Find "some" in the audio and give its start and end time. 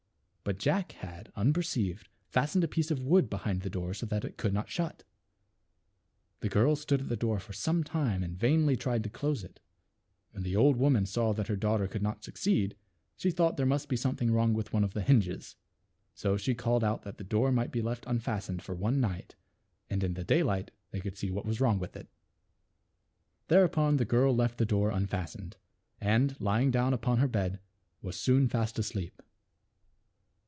7.53-7.83